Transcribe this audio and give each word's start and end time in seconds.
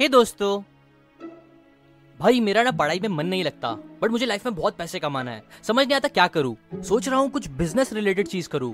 हे 0.00 0.06
दोस्तों, 0.08 0.62
भाई 2.20 2.40
मेरा 2.40 2.62
ना 2.62 2.70
पढ़ाई 2.72 3.00
में 3.00 3.08
मन 3.08 3.26
नहीं 3.26 3.42
लगता 3.44 3.72
बट 4.02 4.10
मुझे 4.10 4.26
लाइफ 4.26 4.46
में 4.46 4.54
बहुत 4.54 4.76
पैसे 4.76 4.98
कमाना 4.98 5.30
है। 5.30 5.42
समझ 5.62 5.86
नहीं 5.86 5.96
आता 5.96 6.08
क्या 6.08 6.26
करूँ? 6.26 6.54
सोच 6.82 7.08
रहा 7.08 7.18
हूँ 7.18 7.30
कुछ 7.30 7.48
बिज़नेस 7.50 7.92
रिलेटेड 7.92 8.28
चीज़ 8.28 8.48
करूँ। 8.48 8.72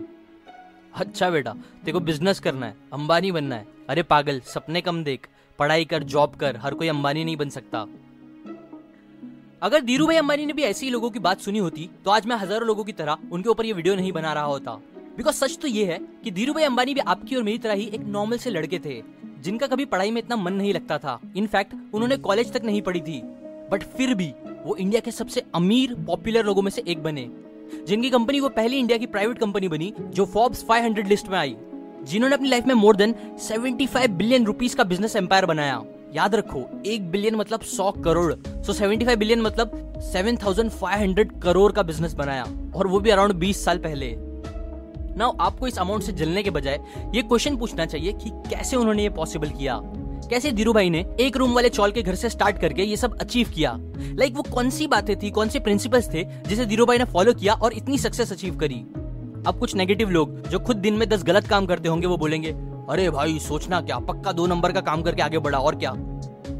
अच्छा 0.95 1.31
बेटा 1.31 1.54
देखो 1.85 2.01
बिज़नेस 2.01 2.41
करना 2.41 2.67
है, 2.67 2.77
अंबानी 2.93 3.33
बनना 3.33 3.57
है। 3.57 3.67
अरे 3.89 4.03
पागल, 4.04 4.41
सपने 4.47 4.81
कम 4.81 5.03
देख, 5.04 5.27
पढ़ाई 5.59 5.85
कर 5.85 6.03
जॉब 6.04 6.35
कर, 6.35 6.57
हर 6.57 6.75
कोई 6.75 6.89
अंबानी 6.89 7.25
नहीं 7.25 7.37
बन 7.37 7.51
सकता। 7.51 7.87
अगर 9.63 9.81
धीरू 9.83 10.06
भाई 10.06 10.17
अंबानी 10.17 10.47
ने 10.47 10.53
भी 10.53 10.63
ऐसे 10.63 10.87
ही 10.87 10.93
लोगों 10.93 11.11
की 11.11 11.19
बात 11.19 11.40
सुनी 11.40 11.58
होती 11.58 11.88
तो 12.04 12.11
आज 12.11 12.27
मैं 12.27 12.37
हज़ारों 12.37 12.67
लोगों 12.67 12.85
की 12.85 12.93
तरह 12.95 13.19
उनके 13.33 13.49
ऊपर 13.49 13.67
ये 13.67 13.72
वीडियो 13.72 13.95
नहीं 13.95 14.13
बना 14.13 14.33
रहा 14.33 14.45
होता। 14.45 14.81
बिकॉज़ 15.17 15.37
सच 15.37 15.58
तो 15.58 15.69
ये 15.69 15.85
है 15.85 15.99
कि 16.24 16.30
धीरू 16.30 16.52
भाई 16.55 16.65
अंबानी 16.65 16.95
भी 16.95 17.01
आपकी 17.02 17.37
और 17.37 17.43
मेरी 17.43 17.59
तरह 17.59 17.74
ही 17.74 17.87
एक 17.88 18.01
नॉर्मल 18.09 18.38
से 18.38 18.51
लड़के 18.51 18.79
थे। 18.79 19.02
जिनका 19.47 19.66
कभी 19.66 19.84
पढ़ाई 19.84 20.10
में 20.10 20.23
इतना 20.23 20.37
मन 20.37 20.52
नहीं 20.52 20.74
लगता 20.74 20.98
था। 20.98 21.20
इनफैक्ट 21.37 21.74
उन्होंने 21.95 22.16
कॉलेज 22.16 22.52
तक 22.52 22.65
नहीं 22.65 22.83
पढ़ी 22.83 23.01
थी। 23.01 23.23
बट 23.73 23.83
फिर 23.83 24.15
भी, 24.15 24.33
वो 24.65 24.77
इंडिया 24.77 25.01
के 25.01 25.11
सबसे 25.11 25.43
अमीर 25.55 25.95
पॉपुलर 25.95 26.45
लोगों 26.45 26.62
में 26.62 26.71
से 26.71 26.83
एक 26.88 27.02
बने। 27.02 27.30
जिनकी 27.88 28.11
कंपनी 28.11 28.41
वो 28.41 28.48
पहली 28.48 28.79
इंडिया 28.79 28.98
की 28.98 29.07
प्राइवेट 29.07 29.38
कंपनी 29.38 29.69
बनी, 29.69 29.95
जो 30.01 30.27
फोर्ब्स 30.27 30.62
500 30.62 31.07
लिस्ट 31.07 31.29
में 31.29 31.38
आई। 31.38 31.57
जिन्होंने 32.02 32.37
अपनी 32.37 32.48
लाइफ 32.48 32.66
में 32.66 32.74
मोर 32.74 32.97
देन 32.97 33.15
75 33.38 34.09
बिलियन 34.09 34.45
रुपीस 34.45 34.74
का 34.74 34.85
बिज़नेस 34.85 35.16
एम्पायर 35.16 35.47
बनाया। 35.47 35.83
याद 36.15 36.35
रखो, 36.35 36.83
एक 36.87 37.10
बिलियन 37.10 37.35
मतलब 37.35 37.60
सौ 37.60 37.91
crore. 37.91 38.63
So 38.63 38.73
seventy 38.73 39.05
five 39.05 39.19
billion 39.19 39.41
मतलब 39.41 40.01
seven 40.01 40.37
thousand 40.37 40.71
five 40.71 41.01
hundred 41.01 41.41
crore 41.41 41.73
का 41.73 41.83
बिज़नेस 41.83 42.15
बनाया। 42.15 42.47
और 42.77 42.87
वो 42.87 43.01
भी 43.01 43.10
अराउंड 43.10 43.33
बीस 43.33 43.65
साल 43.65 43.79
पहले। 43.79 44.26
नाउ 45.16 45.37
आपको 45.41 45.66
इस 45.66 45.79
अमाउंट 45.79 46.02
से 46.02 46.12
जलने 46.12 46.43
के 46.43 46.51
बजाय 46.51 46.79
ये 47.15 47.23
क्वेश्चन 47.23 47.57
पूछना 47.57 47.84
चाहिए 47.87 48.12
कि 48.15 48.30
कैसे 48.51 48.77
उन्होंने 48.77 49.02
ये 49.02 49.11
पॉसिबल 49.11 49.48
किया? 49.48 49.80
कैसे 50.30 50.51
धीरू 50.52 50.73
भाई 50.73 50.91
ने 50.91 51.05
एक 51.20 51.37
रूम 51.37 51.55
वाले 51.55 51.69
चौल 51.69 51.93
के 51.93 52.02
घर 52.02 52.15
से 52.15 52.29
स्टार्ट 52.29 52.59
करके 52.59 52.83
ये 52.83 52.97
सब 52.97 53.16
अचीव 53.19 53.51
किया? 53.55 53.73
लाइक 53.79 54.32
like 54.32 54.37
वो 54.37 54.54
कौन 54.54 54.71
सी 54.71 54.87
बातें 54.87 55.15
थी, 55.18 55.30
कौन 55.30 55.49
से 55.49 55.60
प्रिंसिपल्स 55.60 56.13
थे 56.15 56.24
जिसे 56.49 56.66
धीरू 56.66 56.87
भाई 56.87 56.99
ने 56.99 57.04
फॉलो 57.04 57.32
किया 57.32 57.54
और 57.54 57.73
इतनी 57.73 57.99
सक्सेस 57.99 58.32
अचीव 58.32 58.57
करी? 58.57 58.85
अब 59.46 59.59
कुछ 59.60 59.74
नेगेटिव 59.74 60.10
लोग 60.10 60.49
जो 60.49 60.59
खुद 60.59 60.76
दिन 60.76 60.95
में 60.95 61.09
दस 61.09 61.24
गलत 61.24 61.46
काम 61.48 61.66
करते 61.66 61.88
होंगे 61.88 62.07
वो 62.07 62.16
बोलेंगे, 62.16 62.51
अरे 62.91 63.09
भाई 63.10 63.38
सोचना 63.38 63.80
क्या, 63.80 63.98
पक्का 63.98 64.32
दो 64.32 64.46
नंबर 64.46 64.72
का 64.72 64.80
काम 64.80 65.02
करके 65.02 65.22
आगे 65.22 65.38
बढ़ा, 65.38 65.58
और 65.58 65.76
क्या? 65.76 65.92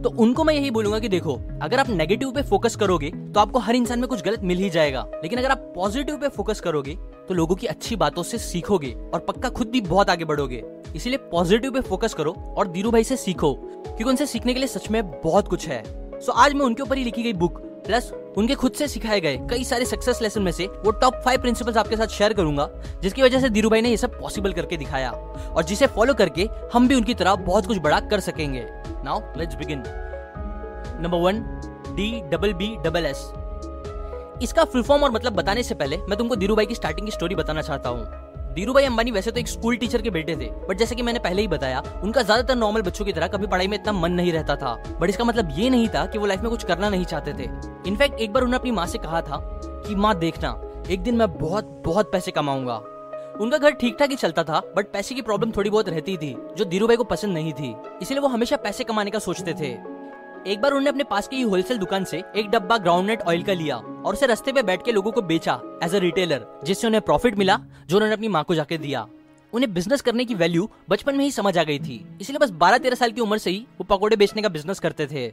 तो 0.03 0.11
उनको 0.19 0.45
मैं 0.45 0.55
यही 0.55 0.71
बोलूँगा 0.71 0.99
कि 0.99 1.09
देखो, 1.09 1.35
अगर 1.63 1.79
आप 1.79 1.91
नेगेटिव 1.91 2.31
पे 2.31 2.43
फोकस 2.43 2.77
करोगे 2.77 3.11
तो 3.11 3.41
आपको 3.41 3.59
हर 3.59 3.75
इंसान 3.75 3.99
में 3.99 4.09
कुछ 4.09 4.25
गलत 4.25 4.43
मिल 4.43 4.59
ही 4.59 4.71
जाएगा। 4.71 5.07
लेकिन 5.15 5.39
अगर 5.39 5.51
आप 5.51 5.73
पॉजिटिव 5.75 6.17
पे 6.17 6.29
फोकस 6.29 6.61
करोगे 6.61 6.97
तो 7.29 7.35
लोगों 7.35 7.55
की 7.55 7.67
अच्छी 7.67 7.97
बातों 7.97 8.23
से 8.23 8.39
सीखोगे 8.39 8.93
और 9.15 9.21
पक्का 9.21 9.49
खुद 9.49 9.69
भी 9.69 9.81
बहुत 9.81 10.11
आगे 10.11 10.25
बढ़ोगे। 10.25 10.63
इसीलिए 10.97 11.19
पॉजिटिव 11.31 11.73
पे 11.73 11.81
फोकस 11.81 12.15
करो 12.15 12.33
और 12.59 12.69
धीरू 12.69 12.91
भाई 12.91 13.05
से 13.05 13.17
सीखो, 13.17 13.53
क्योंकि 13.55 14.05
उनसे 14.05 14.27
सीखने 14.27 14.55
के 14.55 14.59
लिए 14.59 14.69
सच 14.69 14.91
में 14.91 15.03
बहुत 15.13 15.49
कुछ 15.49 15.69
है। 15.69 15.83
सो 16.21 16.33
आज 16.33 16.55
मैं 16.55 16.67
उनके 16.67 16.83
ऊपर 16.83 16.99
ही 16.99 17.05
लिखी 17.05 17.23
गई 17.23 17.33
बुक 17.35 17.59
प्लस 17.87 18.11
उनके 18.39 18.55
खुद 18.55 18.73
से 18.73 18.87
सिखाए 18.89 19.21
गए 19.21 19.37
कई 19.51 19.65
सारे 19.65 19.85
सक्सेस 19.85 20.21
लेसन 20.23 20.43
में 20.43 20.51
से 20.53 20.67
वो 20.67 20.91
टॉप 20.93 21.15
फाइव 21.25 21.41
प्रिंसिपल्स 21.41 21.77
आपके 21.77 21.97
साथ 21.97 22.07
शेयर 22.09 22.33
करूँगा, 22.33 22.69
जिसकी 23.03 23.23
वजह 23.23 23.41
से 23.41 23.49
धीरू 23.51 23.71
भाई 23.71 23.81
ने 23.81 23.91
ये 23.91 23.97
सब 23.97 24.19
पॉसिबल 24.21 24.53
करके 24.53 24.77
दिखाया। 24.77 25.11
और 25.11 25.65
जिसे 25.65 25.87
फॉलो 25.87 26.15
करके 26.15 26.49
हम 26.73 26.89
भी 26.89 26.95
उनकी 26.95 27.15
तरह 27.15 27.35
बहुत 27.37 27.67
कुछ 27.67 27.79
बड़ा 27.79 28.01
कर 28.01 28.21
सकेंगे। 28.21 28.67
Now 29.05 29.21
let's 29.39 29.55
begin 29.55 29.83
number 30.99 31.19
one 31.19 31.43
D 31.97 32.11
double 32.31 32.53
B 32.53 32.77
double 32.85 33.07
S 33.07 33.23
इसका 34.43 34.65
फुल 34.65 34.83
फॉर्म 34.83 35.03
और 35.05 35.11
मतलब 35.11 35.33
बताने 35.33 35.63
से 35.63 35.75
पहले, 35.75 35.97
मैं 35.99 36.19
तुमको 36.19 36.37
धीरू 36.37 36.57
की 36.59 36.75
स्टार्टिंग 36.75 37.07
की 37.07 37.13
स्टोरी 37.13 37.35
बताना 37.35 37.63
चाहता 37.63 37.89
हूँ। 37.89 38.55
धीरू 38.55 38.73
भाई 38.73 38.85
अंबानी 38.85 39.11
वैसे 39.11 39.31
तो 39.31 39.41
एक 39.41 39.49
स्कूल 39.49 39.77
टीचर 39.77 40.03
के 40.03 40.11
बेटे 40.11 40.35
थे 40.37 40.51
बट 40.69 40.79
जैसे 40.79 40.95
कि 40.95 41.03
मैंने 41.03 41.19
पहले 41.19 41.43
ही 41.43 41.49
बताया, 41.49 41.83
उनका 42.03 42.23
ज़्यादातर 42.23 42.55
नॉर्मल 42.55 42.83
बच्चों 42.83 43.05
की 43.05 43.13
तरह 43.13 43.29
कभी 43.29 43.47
पढ़ाई 43.47 43.67
में 43.67 43.77
इतना 43.79 43.93
मन 43.93 44.13
नहीं 44.13 44.33
रहता 44.33 44.57
था। 44.57 44.75
बट 45.01 45.09
इसका 45.09 45.25
मतलब 45.25 45.49
ये 45.57 45.71
नहीं 45.71 45.89
था 45.89 46.05
कि 46.07 46.19
वो 46.19 46.27
लाइफ 46.27 46.41
में 46.41 46.51
कुछ 46.51 46.65
करना 46.65 46.89
नहीं 46.89 47.05
चाहते 47.05 47.33
थे। 47.33 47.49
इनफैक्ट 47.89 48.21
एक 48.21 48.33
बार 48.33 48.43
उन्होंने 48.43 48.57
अपनी 48.57 48.71
माँ 48.71 48.87
से 48.87 48.99
कहा 48.99 49.21
था 49.21 49.39
कि, 49.87 49.95
माँ, 49.95 50.15
देखना, 50.19 50.55
एक 50.91 51.03
दिन 51.03 51.17
मैं 51.17 51.33
बहुत 51.33 51.83
बहुत 51.85 52.13
पैसे 52.13 52.31
कमाऊँगा। 52.31 52.77
उनका 53.41 53.59
घर 53.59 53.71
ठीक 53.71 53.97
ठाक 53.99 54.11
ही 54.11 54.17
चलता 54.17 54.45
था 54.45 54.61
बट 54.77 54.93
पैसे 54.93 55.15
की 55.15 55.23
प्रॉब्लम 55.23 55.51
थोड़ी 55.51 55.71
बहुत 55.71 55.89
रहती 55.89 56.17
थी, 56.17 56.37
जो 56.57 56.65
धीरू 56.65 56.87
भाई 56.87 56.97
को 56.97 57.05
पसंद 57.05 57.35
नहीं 57.35 57.53
थी। 57.53 57.75
इसलिए 58.03 58.21
वो 58.21 58.29
हमेशा 58.29 58.57
पैसे 58.57 58.85
कमाने 58.85 59.11
का 59.11 59.19
सोचते 59.19 59.55
थे। 59.55 59.96
एक 60.47 60.61
बार 60.61 60.71
उन्होंने 60.71 60.91
अपने 60.91 61.05
पास 61.05 61.27
की 61.29 61.41
होलसेल 61.43 61.79
दुकान 61.79 62.05
से 62.05 62.23
एक 62.37 62.49
डब्बा 62.51 62.77
ग्राउंडनट 62.79 63.23
ऑयल 63.23 63.43
का 63.43 63.53
लिया 63.53 63.77
और 63.77 64.15
उसे 64.15 64.27
रस्ते 64.27 64.53
पे 64.53 64.63
बैठ 64.63 64.85
के 64.85 64.93
लोगों 64.93 65.13
को 65.13 65.23
बेचा 65.23 65.59
एज 65.83 65.95
अ 65.95 65.99
रिटेलर 65.99 66.45
जिससे 66.65 66.87
उन्हें 66.87 67.01
प्रॉफिट 67.03 67.39
मिला, 67.39 67.59
जो 67.89 67.97
उन्होंने 67.97 68.15
अपनी 68.15 68.29
माँ 68.29 68.43
को 68.45 68.55
जाके 68.55 68.79
दिया। 68.79 69.07
उन्हें 69.53 69.73
बिज़नेस 69.75 70.01
करने 70.01 70.25
की 70.25 70.35
वैल्यू 70.35 70.69
बचपन 70.91 71.17
में 71.17 71.25
ही 71.25 71.31
समझ 71.31 71.57
आ 71.59 71.63
गई 71.63 71.79
थी। 71.79 71.97
इसलिए 72.21 72.39
बस 72.39 72.51
बारह 72.53 72.79
तेरह 72.79 72.97
साल 72.97 73.13
की 73.13 73.21
उम्र 73.21 73.39
से 73.39 73.51
ही 73.51 73.67
वो 73.79 73.85
पकौड़े 73.87 74.17
बेचने 74.17 74.43
का 74.43 74.49
बिज़नेस 74.49 74.81
करते 74.81 75.07
थे। 75.07 75.29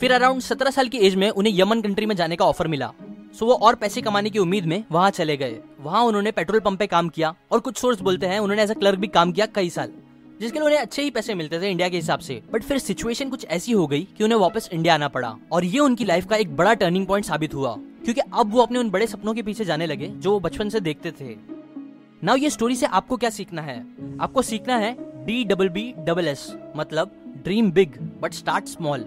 फिर 0.00 0.12
अराउंड 0.12 0.42
सत्रह 0.42 0.70
साल 0.70 0.88
की 0.88 0.98
एज 0.98 1.14
में 1.14 1.28
उन्हें 1.30 1.52
यमन 1.54 1.80
कंट्री 1.80 2.06
में 2.06 2.14
जाने 2.16 2.36
का 2.36 2.44
ऑफ़र 2.44 2.68
मिला। 2.68 2.90
सो 3.38 3.46
वो 3.46 3.54
और 3.56 3.74
पैसे 3.74 4.02
कमाने 4.02 4.30
की 4.30 4.38
उम्मीद 4.38 4.66
में 4.66 4.82
वहाँ 4.92 5.10
चले 5.10 5.36
गए। 5.36 5.58
वहाँ 5.80 6.02
उन्होंने 6.04 6.30
पेट्रोल 6.32 6.60
पंप 6.60 6.78
पे 6.78 6.86
काम 6.86 7.08
किया 7.08 7.34
और 7.52 7.60
कुछ 7.60 7.76
सोर्स 7.76 8.00
बोलते 8.00 8.26
हैं, 8.26 8.38
उन्होंने 8.38 8.62
एज 8.62 8.70
अ 8.70 8.74
क्लर्क 8.74 8.98
भी 8.98 9.06
काम 9.08 9.32
किया 9.32 9.46
कई 9.46 9.70
साल। 9.70 9.92
जिसके 10.40 10.58
लिए 10.58 10.66
उन्हें 10.66 10.80
अच्छे 10.80 11.02
ही 11.02 11.10
पैसे 11.10 11.34
मिलते 11.34 11.60
थे 11.60 11.70
इंडिया 11.70 11.88
के 11.88 11.96
हिसाब 11.96 12.18
से। 12.18 12.40
बट 12.52 12.62
फिर 12.62 12.78
सिचुएशन 12.78 13.28
कुछ 13.28 13.44
ऐसी 13.46 13.72
हो 13.72 13.86
गई 13.86 14.06
कि 14.16 14.24
उन्हें 14.24 14.38
वापस 14.38 14.68
इंडिया 14.72 14.94
आना 14.94 15.08
पड़ा। 15.08 15.34
और 15.52 15.64
ये 15.64 15.78
उनकी 15.78 16.04
लाइफ 16.04 16.26
का 16.26 16.36
एक 16.36 16.56
बड़ा 16.56 16.74
टर्निंग 16.74 17.06
पॉइंट 17.06 17.26
साबित 17.26 17.54
हुआ। 17.54 17.74
क्योंकि 18.04 18.20
अब 18.20 18.52
वो 18.52 18.62
अपने 18.62 18.78
उन 18.78 18.90
बड़े 18.90 19.06
सपनों 19.06 19.34
के 19.34 19.42
पीछे 19.42 19.64
जाने 19.64 19.86
लगे, 19.86 20.06
जो 20.06 20.32
वो 20.32 20.40
बचपन 20.40 20.68
से 20.68 20.80
देखते 20.80 21.10
थे। 21.10 21.36
नाउ 22.24 22.36
ये 22.36 22.50
स्टोरी 22.50 22.76
से 22.76 22.86
आपको 22.86 23.16
क्या 23.16 23.30
सीखना 23.30 23.62
है? 23.62 23.78
आपको 24.20 24.42
सीखना 24.42 24.76
है 24.76 24.96
D 25.26 25.44
double 25.44 25.68
B 25.68 25.92
double 25.98 26.28
S 26.28 26.46
मतलब 26.76 27.10
dream 27.44 27.70
big 27.72 27.96
but 28.20 28.34
start 28.34 28.66
small 28.66 29.06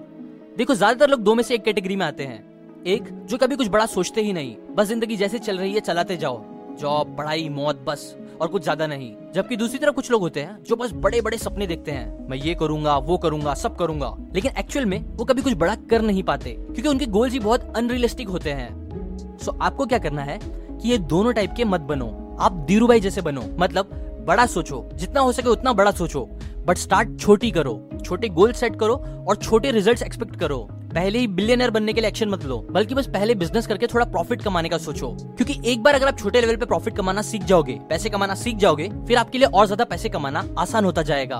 देखो, 0.58 0.76
ज़्यादातर 0.76 1.10
लोग 1.10 1.20
दो 1.20 1.34
में 1.36 1.44
से 1.44 1.56
एक 1.56 1.64
कैटेगरी 1.64 1.96
में 1.96 2.06
आते 2.06 2.24
हैं। 2.24 2.84
एक, 2.86 3.04
जो 3.04 3.38
कभी 3.38 3.56
कुछ 3.56 3.68
बड़ा 3.68 3.86
सोचते 3.86 4.22
ही 4.22 4.34
नहीं, 4.34 4.56
बस 4.72 4.88
ज़िंदगी 4.88 5.16
जैसे 5.18 5.40
चल 5.40 5.58
रही 5.58 5.74
है, 5.74 5.80
चलाते 5.80 6.18
जाओ। 6.18 6.44
जॉब, 6.80 7.16
पढ़ाई, 7.18 7.50
मौत, 7.50 7.84
बस, 7.88 8.16
और 8.42 8.48
कुछ 8.48 8.64
ज़्यादा 8.64 8.88
नहीं। 8.88 9.16
जबकि 9.34 9.56
दूसरी 9.58 9.80
तरफ़ 9.80 9.96
कुछ 9.96 10.12
लोग 10.12 10.22
होते 10.22 10.42
हैं, 10.42 10.64
जो 10.64 10.76
बस 10.76 10.92
बड़े 10.94 11.22
बड़े 11.22 11.38
सपने 11.38 11.68
देखते 11.68 11.92
हैं। 11.92 12.28
मैं 12.30 12.38
ये 12.38 12.56
करूँगा, 12.56 12.98
वो 12.98 13.18
करूँगा, 13.18 13.54
सब 13.54 13.76
करूँगा। 13.76 14.16
लेकिन 14.36 14.52
एक्चुअल 14.58 14.86
में 14.86 15.04
वो 15.16 15.26
कभी 15.26 15.42
कुछ 15.42 15.54
बड़ा 15.54 15.76
कर 15.76 16.02
नहीं 16.02 16.24
पाते, 16.24 16.52
क्योंकि 16.52 16.88
उनके 16.88 17.06
गोल्स 17.06 17.34
ही 17.34 17.40
बहुत 17.40 17.74
अनरियलिस्टिक 17.78 18.30
होते 18.30 18.52
हैं। 18.52 19.38
सो 19.38 19.58
आपको 19.62 19.86
क्या 19.86 20.00
करना 20.00 20.22
है 20.22 20.40
कि 20.44 20.90
ये 20.90 20.98
दोनों 20.98 21.34
टाइप 21.34 21.54
के 21.58 21.66
मत 21.66 21.82
बनो। 21.82 22.38
आप 22.40 22.66
धीरू 22.68 22.88
भाई 22.88 23.00
जैसे 23.00 23.22
बनो। 23.22 23.44
मतलब 23.60 23.90
बड़ा 24.28 24.46
सोचो। 24.46 24.90
जितना 24.94 25.20
हो 25.20 25.32
सके 25.32 25.50
उतना 25.50 25.74
बड़ा 25.74 25.92
सोचो। 25.92 26.30
बट 26.66 26.78
स्टार्ट 26.78 27.20
छोटी 27.20 27.52
करो। 27.52 27.90
छोटे 28.06 28.30
गोल 28.30 28.52
सेट 28.52 28.76
करो 28.76 28.96
और 29.28 29.36
छोटे 29.36 29.72
रिजल्ट्स 29.72 30.04
एक्सपेक्ट 30.04 30.36
करो। 30.36 30.68
पहले 30.90 31.20
ही 31.20 31.28
बिलियनर 31.30 31.70
बनने 31.70 31.94
के 31.94 32.02
लिए 32.02 32.08
एक्शन 32.08 32.30
मत 32.30 32.44
लो, 32.46 32.58
बल्कि 32.72 32.96
बस 32.96 33.08
पहले 33.08 33.36
बिज़नेस 33.36 33.68
करके 33.68 33.88
थोड़ा 33.88 34.06
प्रॉफिट 34.06 34.42
कमाने 34.42 34.70
का 34.70 34.78
सोचो। 34.78 35.10
क्योंकि 35.12 35.60
एक 35.72 35.84
बार 35.84 35.96
अगर 35.96 36.08
आप 36.08 36.18
छोटे 36.20 36.42
लेवल 36.42 36.56
पे 36.56 36.66
प्रॉफिट 36.66 36.96
कमाना 36.98 37.22
सीख 37.22 37.44
जाओगे, 37.44 37.74
पैसे 37.90 38.10
कमाना 38.10 38.36
सीख 38.36 38.58
जाओगे, 38.58 38.90
फिर 39.08 39.18
आपके 39.18 39.38
लिए 39.38 39.48
और 39.48 39.66
ज़्यादा 39.66 39.86
पैसे 39.86 40.10
कमाना 40.10 40.44
आसान 40.58 40.86
होता 40.86 41.02
जाएगा। 41.02 41.40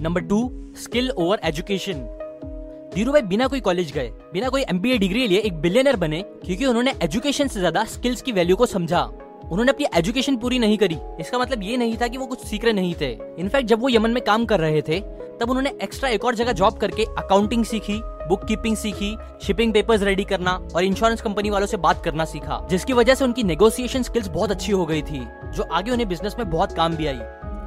Number 0.00 0.20
two 0.22 0.50
skill 0.76 1.10
over 1.10 1.40
education 1.44 2.06
Dhirubhai, 3.12 3.22
बिना 3.22 3.46
कोई 3.46 3.60
कॉलेज 3.60 3.92
गए, 3.92 4.10
बिना 4.32 4.48
कोई 4.48 4.62
एमबीए 4.62 4.98
डिग्री 4.98 5.26
लिए 5.28 5.38
एक 5.38 5.60
बिलियनर 5.60 5.96
बने, 5.96 6.22
क्योंकि 6.44 6.66
उन्होंने 6.66 6.94
एजुकेशन 7.02 7.48
से 7.48 7.58
ज़्यादा 7.60 7.84
स्किल्स 7.86 8.22
की 8.22 8.32
वैल्यू 8.32 8.56
को 8.56 8.66
समझा। 8.66 9.02
उन्होंने 9.42 9.70
अपनी 9.72 9.86
एजुकेशन 9.96 10.36
पूरी 10.36 10.58
नहीं 10.58 10.76
करी। 10.78 10.96
इसका 11.20 11.38
मतलब 11.38 11.62
ये 11.62 11.76
नहीं 11.76 11.96
था 11.96 12.08
कि 12.08 12.18
वो 12.18 12.26
कुछ 12.26 12.44
सीख 12.44 12.64
रहे 12.64 12.72
नहीं 12.72 12.94
थे। 13.00 13.10
इनफैक्ट 13.38 13.68
जब 13.68 13.80
वो 13.80 13.88
यमन 13.88 14.10
में 14.10 14.22
काम 14.24 14.44
कर 14.44 14.60
रहे 14.60 14.82
थे 14.82 14.98
तब 15.40 15.50
उन्होंने 15.50 15.70
एक्स्ट्रा 15.82 16.08
एक 16.10 16.24
और 16.24 16.34
जगह 16.34 16.52
जॉब 16.52 16.76
करके 16.78 17.04
अकाउंटिंग 17.18 17.64
सीखी 17.64 18.00
बुक 18.28 18.44
कीपिंग 18.44 18.76
सीखी 18.76 19.16
शिपिंग 19.42 19.72
पेपर्स 19.72 20.02
रेडी 20.02 20.24
करना 20.24 20.52
और 20.74 20.84
इंश्योरेंस 20.84 21.20
कंपनी 21.20 21.50
वालों 21.50 21.66
से 21.66 21.76
बात 21.76 22.02
करना 22.04 22.24
सीखा, 22.24 22.66
जिसकी 22.70 22.92
वजह 22.92 23.14
से 23.14 23.24
उनकी 23.24 23.42
नेगोशिएशन 23.42 24.02
स्किल्स 24.02 24.28
बहुत 24.28 24.50
अच्छी 24.50 24.72
हो 24.72 24.84
गई 24.86 25.02
थी, 25.02 25.20
जो 25.46 25.62
आगे 25.62 25.90
उन्हें 25.90 26.08
बिज़नेस 26.08 26.36
में 26.38 26.48
बहुत 26.50 26.72
काम 26.72 26.96
भी 26.96 27.06
आई। 27.06 27.20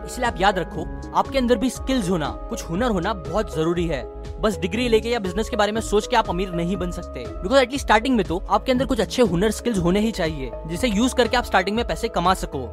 इसलिए 0.06 0.28
आप 0.28 0.41
याद 0.41 0.59
रखो, 0.59 0.85
आपके 1.16 1.38
अंदर 1.38 1.57
भी 1.57 1.69
स्किल्स 1.69 2.09
होना, 2.09 2.29
कुछ 2.50 2.63
हुनर 2.63 2.91
होना 2.91 3.13
बहुत 3.13 3.56
ज़रूरी 3.56 3.88
है। 3.88 4.03
बस 4.41 4.57
डिग्री 4.59 4.88
लेके 4.89 5.09
या 5.09 5.19
बिज़नेस 5.19 5.50
के 5.50 5.56
बारे 5.56 5.71
में 5.71 5.81
सोच 5.81 6.07
के 6.07 6.15
आप 6.15 6.30
अमीर 6.30 6.51
नहीं 6.51 6.77
बन 6.77 6.92
सकते। 6.92 7.25
बिकॉज़ 7.27 7.62
एटलीस्ट 7.62 7.86
स्टार्टिंग 7.86 8.15
में 8.15 8.25
तो 8.25 8.38
आपके 8.39 8.71
अंदर 8.71 8.86
कुछ 8.86 9.01
अच्छे 9.01 9.21
हुनर 9.24 9.51
स्किल्स 9.51 9.80
होने 9.80 10.00
ही 10.00 10.12
चाहिए, 10.12 10.51
जिसे 10.68 10.88
यूज़ 10.88 11.15
करके 11.15 11.38
आप 11.38 11.44
स्टार्टिंग 11.44 11.77
में 11.77 11.86
पैसे 11.88 12.07
कमा 12.09 12.33
सको। 12.33 12.68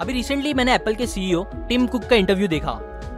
अभी 0.00 0.12
रिसेंटली 0.12 0.52
मैंने 0.54 0.74
एप्पल 0.74 0.94
के 0.94 1.06
सीईओ 1.06 1.42
टिम 1.68 1.86
कुक 1.86 2.04
का 2.04 2.16
इंटरव्यू 2.16 2.46
देखा। 2.48 2.72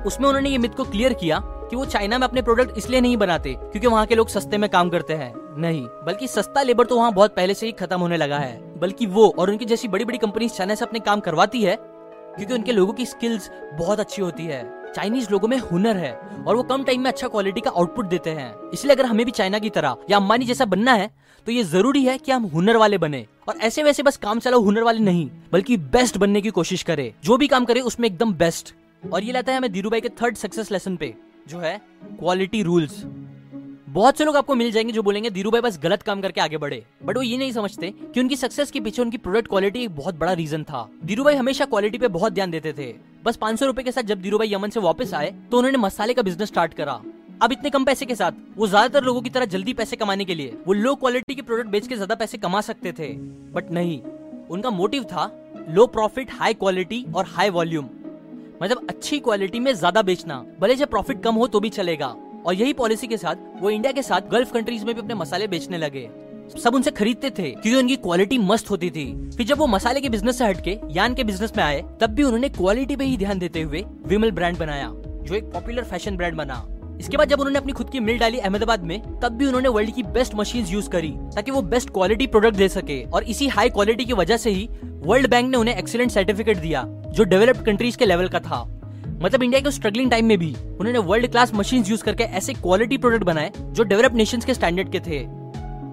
उसमें 0.06 0.26
उन्होंने 0.28 0.50
ये 0.50 0.58
मिथ 0.58 0.68
को 0.68 0.84
क्लियर 0.84 1.12
किया 1.12 1.38
कि 1.42 1.76
वो 1.76 1.84
चाइना 1.84 2.18
में 2.18 2.26
अपने 2.26 2.42
प्रोडक्ट 2.42 2.78
इसलिए 2.78 3.00
नहीं 3.00 3.16
बनाते 3.16 3.52
क्योंकि 3.52 3.86
वहाँ 3.86 4.06
के 4.06 4.14
लोग 4.14 4.28
सस्ते 4.28 4.58
में 4.58 4.68
काम 4.70 4.88
करते 4.90 5.14
हैं। 5.14 5.32
नहीं, 5.58 5.84
बल्कि 6.06 6.28
सस्ता 6.28 6.62
लेबर 6.62 6.86
तो 6.86 6.96
वहाँ 6.96 7.12
बहुत 7.12 7.34
पहले 7.36 7.54
से 7.54 7.66
ही 7.66 7.72
खत्म 7.72 8.00
होने 8.00 8.16
लगा 8.16 8.38
है। 8.38 8.78
बल्कि 8.78 9.06
वो 9.06 9.28
और 9.38 9.50
उनकी 9.50 9.64
जैसी 9.64 9.88
बड़ी 9.88 10.04
बड़ी 10.04 10.18
कंपनी 10.18 10.48
चाइना 10.48 10.74
से 10.74 10.84
अपने 10.84 11.00
काम 11.00 11.20
करवाती 11.20 11.62
है 11.62 11.76
क्योंकि 11.78 12.54
उनके 12.54 12.72
लोगों 12.72 12.92
की 12.92 13.06
स्किल्स 13.06 13.50
बहुत 13.74 14.00
अच्छी 14.00 14.22
होती 14.22 14.46
है। 14.46 14.62
चाइनीज़ 14.94 15.30
लोगों 15.30 15.48
में 15.48 15.56
हुनर 15.60 15.96
है 15.96 16.12
और 16.46 16.56
वो 16.56 16.62
कम 16.62 16.84
टाइम 16.84 17.00
में 17.00 17.10
अच्छा 17.10 17.28
क्वालिटी 17.28 17.60
का 17.60 17.70
आउटपुट 17.70 18.06
देते 18.06 18.30
हैं। 18.30 18.54
इसलिए 18.74 18.94
अगर 18.94 19.06
हमें 19.06 19.24
भी 19.26 19.32
चाइना 19.32 19.58
की 19.58 19.70
तरह 19.70 19.96
या 20.10 20.16
अंबानी 20.16 20.44
जैसा 20.44 20.64
बनना 20.64 20.92
है 20.92 21.10
तो 21.46 21.52
ये 21.52 21.62
ज़रूरी 21.64 22.04
है 22.04 22.16
कि 22.18 22.32
हम 22.32 22.42
हुनर 22.44 22.76
वाले 22.76 22.98
बने। 22.98 23.24
और 23.48 23.56
ऐसे 23.58 23.82
वैसे 23.82 24.02
बस 24.02 24.16
काम 24.16 24.38
चलाओ 24.38 24.60
हुनर 24.60 24.82
वाले 24.82 24.98
नहीं, 25.00 25.28
बल्कि 25.52 25.76
बेस्ट 25.76 26.18
बनने 26.18 26.40
की 26.40 26.50
कोशिश 26.50 26.82
करे। 26.82 27.12
जो 27.24 27.36
भी 27.36 27.48
काम 27.48 27.64
करे, 27.64 27.80
उसमें 27.80 28.08
एकदम 28.08 28.34
बेस्ट 28.34 28.74
और 29.02 29.24
ये 29.24 29.32
लाता 29.32 29.52
है 29.52 29.58
हमें 29.58 29.72
धीरू 29.72 29.90
भाई 29.90 30.00
के 30.00 30.08
थर्ड 30.22 30.36
सक्सेस 30.36 30.70
लेसन 30.72 30.96
पे, 30.96 31.14
जो 31.48 31.58
है 31.58 31.80
क्वालिटी 32.18 32.62
रूल्स 32.62 33.02
बहुत 33.88 34.18
से 34.18 34.24
लोग 34.24 34.36
आपको 34.36 34.54
मिल 34.54 34.70
जाएँगे 34.72 34.92
जो 34.92 35.02
बोलेंगे 35.02 35.30
धीरू 35.30 35.50
भाई 35.50 35.60
बस 35.60 35.78
गलत 35.82 36.02
काम 36.02 36.20
करके 36.20 36.40
आगे 36.40 36.58
बढ़े। 36.58 36.84
बट 37.04 37.16
वो 37.16 37.22
ये 37.22 37.36
नहीं 37.38 37.52
समझते 37.52 37.90
कि 38.04 38.20
उनकी 38.20 38.36
सक्सेस 38.36 38.70
के 38.70 38.80
पीछे 38.80 39.02
उनकी 39.02 39.16
प्रोडक्ट 39.16 39.48
क्वालिटी 39.48 39.82
एक 39.82 39.96
बहुत 39.96 40.18
बड़ा 40.18 40.32
रीजन 40.32 40.62
था। 40.64 40.88
धीरू 41.04 41.24
भाई 41.24 41.34
हमेशा 41.34 41.64
क्वालिटी 41.64 41.98
पे 41.98 42.08
बहुत 42.08 42.32
ध्यान 42.32 42.50
देते 42.50 42.72
थे। 42.72 42.94
बस 43.24 43.36
पाँच 43.36 43.58
सौ 43.58 43.66
रुपए 43.66 43.82
के 43.82 43.92
साथ 43.92 44.02
जब 44.02 44.22
धीरू 44.22 44.38
भाई 44.38 44.52
यमन 44.52 44.70
से 44.70 44.80
वापस 44.80 45.14
आए 45.14 45.30
तो 45.50 45.58
उन्होंने 45.58 45.78
मसाले 45.78 46.14
का 46.14 46.22
बिज़नेस 46.22 46.48
स्टार्ट 46.48 46.74
करा। 46.74 47.00
अब 47.42 47.52
इतने 47.52 47.70
कम 47.70 47.84
पैसे 47.84 48.06
के 48.06 48.14
साथ, 48.14 48.32
वो 48.56 48.66
ज़्यादातर 48.66 49.04
लोगों 49.04 49.20
की 49.22 49.30
तरह 49.30 49.44
जल्दी 49.46 49.72
पैसे 49.74 49.96
कमाने 49.96 50.24
के 50.24 50.34
लिए, 50.34 50.56
वो 50.66 50.72
लो 50.72 50.94
क्वालिटी 50.94 51.34
के 51.34 51.42
प्रोडक्ट 51.42 51.70
बेच 51.70 51.86
के 51.86 51.94
ज़्यादा 51.94 52.14
पैसे 52.14 52.38
कमा 52.38 52.60
सकते 52.60 52.92
थे। 52.92 53.08
बट 53.52 53.70
नहीं, 53.70 54.00
उनका 54.50 54.70
मोटिव 54.70 55.04
था 55.04 55.30
लो 55.68 55.86
प्रॉफिट 55.88 56.30
हाई 56.32 56.54
क्वालिटी 56.54 57.04
और 57.14 57.26
हाई 57.28 57.50
वॉल्यूम 57.50 57.88
मतलब 58.62 58.86
अच्छी 58.88 59.18
क्वालिटी 59.20 59.60
में 59.60 59.72
ज़्यादा 59.74 60.02
बेचना, 60.02 60.44
भले 60.60 60.74
जब 60.74 60.90
प्रॉफिट 60.90 61.22
कम 61.22 61.34
हो 61.34 61.46
तो 61.46 61.60
भी 61.60 61.68
चलेगा। 61.70 62.14
और 62.46 62.54
यही 62.54 62.72
पॉलिसी 62.72 63.06
के 63.06 63.16
साथ, 63.16 63.36
वो 63.60 63.70
इंडिया 63.70 63.92
के 63.92 64.02
साथ 64.02 64.28
गल्फ 64.30 64.52
कंट्रीज़ 64.52 64.84
में 64.84 64.94
भी 64.94 65.00
अपने 65.00 65.14
मसाले 65.14 65.46
बेचने 65.48 65.78
लगे। 65.78 66.08
सब 66.64 66.74
उनसे 66.74 66.90
खरीदते 66.90 67.30
थे, 67.30 67.50
क्योंकि 67.50 67.74
उनकी 67.74 67.96
क्वालिटी 67.96 68.38
मस्त 68.38 68.70
होती 68.70 68.90
थी। 68.90 69.30
फिर 69.36 69.46
जब 69.46 69.58
वो 69.58 69.66
मसाले 69.66 70.00
के 70.00 70.08
बिज़नेस 70.08 70.38
से 70.38 70.44
हटके, 70.44 70.78
यान 70.90 71.14
के 71.14 71.24
बिज़नेस 71.24 71.52
में 71.56 71.64
आए, 71.64 71.82
तब 72.00 72.10
भी 72.10 72.22
उन्होंने 72.22 72.48
क्वालिटी 72.48 72.96
पे 72.96 73.04
ही 73.04 73.16
ध्यान 73.16 73.38
देते 73.38 73.62
हुए 73.62 73.84
विमल 74.06 74.30
ब्रांड 74.30 74.58
बनाया, 74.58 74.88
जो 74.96 75.34
एक 75.34 75.44
पॉपुलर 75.44 75.84
फ़ैशन 75.84 76.16
ब्रांड 76.16 76.34
बना। 76.34 76.66
इसके 77.00 77.16
बाद 77.16 77.28
जब 77.28 77.40
उन्होंने 77.40 77.58
अपनी 77.58 77.72
खुद 77.72 77.90
की 77.90 78.00
मिल 78.00 78.18
डाली 78.18 78.38
अहमदाबाद 78.38 78.82
में, 78.82 79.20
तब 79.20 79.32
भी 79.32 79.46
उन्होंने 79.46 79.68
वर्ल्ड 79.68 79.94
की 79.94 80.02
बेस्ट 80.02 80.34
मशीन 80.34 80.66
यूज़ 80.66 80.88
करी, 80.88 81.08
ताकि 81.08 81.50
वो 81.50 81.62
बेस्ट 81.62 81.90
क्वालिटी 81.90 82.26
प्रोडक्ट 82.26 82.56
दे 82.56 82.68
सके। 82.68 83.02
और 83.04 83.22
इसी 83.22 83.48
हाई 83.48 83.70
क्वालिटी 83.70 84.04
की 84.04 84.12
वजह 84.12 84.36
से 84.36 84.50
ही 84.50 84.68
वर्ल्ड 84.82 85.30
बैंक 85.30 85.50
ने 85.50 85.56
उन्हें 85.56 85.76
एक्सीलेंट 85.76 86.10
सर्टिफिकेट 86.10 86.58
दिया, 86.58 86.84
जो 86.86 87.24
डेवलप्ड 87.24 87.64
कंट्रीज़ 87.64 87.96
के 87.96 88.06
लेवल 88.06 88.28
का 88.28 88.40
था। 88.40 88.62
मतलब 89.22 89.42
इंडिया 89.42 89.60
के 89.60 89.70
स्ट्रगलिंग 89.70 90.10
टाइम 90.10 90.26
में 90.26 90.38
भी 90.38 90.54
उन्होंने 90.54 90.98
वर्ल्ड 90.98 91.30
क्लास 91.30 91.54
मशीन 91.54 91.84
यूज़ 91.84 92.02
करके 92.02 92.24
ऐसे 92.24 92.54
क्वालिटी 92.54 92.98
प्रोडक्ट 92.98 93.24
बनाए, 93.24 93.52
जो 93.58 93.84
डेवलप 93.84 94.14
नेशन 94.14 94.40
के 94.40 94.54
स्टैंडर्ड 94.54 94.92
के 94.92 95.00
थे। 95.00 95.41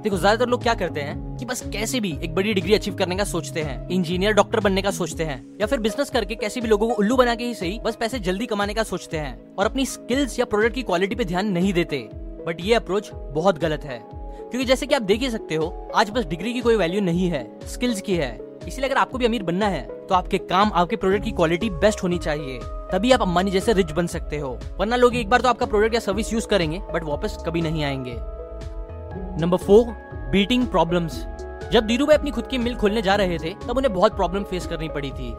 देखो, 0.03 0.17
ज़्यादातर 0.17 0.49
लोग 0.49 0.61
क्या 0.63 0.73
करते 0.73 1.01
हैं 1.01 1.37
कि 1.37 1.45
बस 1.45 1.61
कैसे 1.73 1.99
भी 1.99 2.11
एक 2.23 2.35
बड़ी 2.35 2.53
डिग्री 2.53 2.73
अचीव 2.73 2.95
करने 2.95 3.15
का 3.15 3.23
सोचते 3.23 3.61
हैं। 3.61 3.87
इंजीनियर 3.89 4.33
डॉक्टर 4.33 4.59
बनने 4.59 4.81
का 4.81 4.91
सोचते 4.91 5.23
हैं। 5.23 5.57
या 5.61 5.67
फिर 5.67 5.79
बिज़नेस 5.79 6.09
करके 6.09 6.35
कैसे 6.35 6.61
भी 6.61 6.67
लोगों 6.67 6.87
को 6.87 6.93
उल्लू 6.93 7.17
बना 7.17 7.35
के 7.35 7.43
ही 7.43 7.53
सही, 7.53 7.79
बस 7.79 7.95
पैसे 7.95 8.19
जल्दी 8.19 8.45
कमाने 8.45 8.73
का 8.73 8.83
सोचते 8.83 9.17
हैं 9.17 9.55
और 9.55 9.65
अपनी 9.65 9.85
स्किल्स 9.85 10.39
या 10.39 10.45
प्रोडक्ट 10.45 10.75
की 10.75 10.83
क्वालिटी 10.83 11.15
पे 11.15 11.25
ध्यान 11.25 11.47
नहीं 11.47 11.73
देते। 11.73 11.97
बट 12.47 12.61
ये 12.61 12.73
अप्रोच 12.73 13.09
बहुत 13.13 13.59
गलत 13.59 13.83
है। 13.83 13.99
क्योंकि 14.03 14.65
जैसे 14.65 14.85
कि 14.85 14.95
आप 14.95 15.01
देख 15.01 15.21
ही 15.21 15.29
सकते 15.29 15.55
हो, 15.55 15.91
आज 15.95 16.09
बस 16.09 16.25
डिग्री 16.25 16.53
की 16.53 16.61
कोई 16.61 16.75
वैल्यू 16.75 17.01
नहीं 17.01 17.29
है 17.29 17.59
स्किल्स 17.67 18.01
की 18.01 18.15
है। 18.15 18.37
इसलिए 18.67 18.87
अगर 18.87 18.97
आपको 18.97 19.17
भी 19.17 19.25
अमीर 19.25 19.43
बनना 19.43 19.67
है 19.67 19.87
तो 20.07 20.15
आपके 20.15 20.37
काम, 20.37 20.71
आपके 20.73 20.95
प्रोडक्ट 20.95 21.23
की 21.23 21.31
क्वालिटी 21.31 21.69
बेस्ट 21.69 22.03
होनी 22.03 22.17
चाहिए। 22.17 22.59
तभी 22.91 23.11
आप 23.11 23.21
अम्बानी 23.21 23.51
जैसे 23.51 23.73
रिच 23.73 23.91
बन 23.91 24.07
सकते 24.07 24.37
हो। 24.37 24.57
वरना 24.79 24.95
लोग 24.95 25.15
एक 25.15 25.29
बार 25.29 25.41
तो 25.41 25.49
आपका 25.49 25.65
प्रोडक्ट 25.65 25.93
या 25.93 25.99
सर्विस 25.99 26.33
यूज़ 26.33 26.47
करेंगे 26.47 26.81
बट 26.93 27.03
वापस 27.03 27.37
कभी 27.45 27.61
नहीं 27.61 27.83
आएँगे। 27.83 28.38
नंबर 29.41 29.57
फोर 29.57 29.85
बीटिंग 30.31 30.67
प्रॉब्लम्स 30.67 31.25
जब 31.71 31.87
धीरू 31.87 32.05
भाई 32.05 32.17
अपनी 32.17 32.31
खुद 32.31 32.47
की 32.47 32.57
मिल 32.57 32.75
खोलने 32.75 33.01
जा 33.01 33.15
रहे 33.15 33.37
थे, 33.39 33.53
तब 33.67 33.77
उन्हें 33.77 33.93
बहुत 33.93 34.15
प्रॉब्लम 34.15 34.43
फेस 34.43 34.65
करनी 34.67 34.89
पड़ी 34.89 35.11
थी। 35.11 35.35